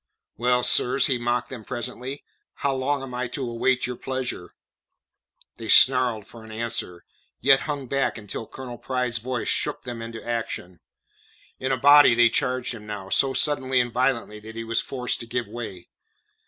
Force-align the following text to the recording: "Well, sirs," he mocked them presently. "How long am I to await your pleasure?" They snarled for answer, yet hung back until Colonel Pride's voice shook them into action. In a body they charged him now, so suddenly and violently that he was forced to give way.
"Well, 0.35 0.63
sirs," 0.63 1.05
he 1.05 1.19
mocked 1.19 1.49
them 1.49 1.63
presently. 1.63 2.23
"How 2.65 2.73
long 2.73 3.03
am 3.03 3.13
I 3.13 3.27
to 3.27 3.43
await 3.47 3.85
your 3.85 3.95
pleasure?" 3.97 4.55
They 5.57 5.67
snarled 5.69 6.25
for 6.25 6.43
answer, 6.43 7.05
yet 7.39 7.59
hung 7.69 7.85
back 7.85 8.17
until 8.17 8.47
Colonel 8.47 8.79
Pride's 8.79 9.19
voice 9.19 9.47
shook 9.47 9.83
them 9.83 10.01
into 10.01 10.27
action. 10.27 10.79
In 11.59 11.71
a 11.71 11.77
body 11.77 12.15
they 12.15 12.29
charged 12.31 12.73
him 12.73 12.87
now, 12.87 13.09
so 13.09 13.33
suddenly 13.33 13.79
and 13.79 13.93
violently 13.93 14.39
that 14.39 14.55
he 14.55 14.63
was 14.63 14.81
forced 14.81 15.19
to 15.19 15.27
give 15.27 15.47
way. 15.47 15.89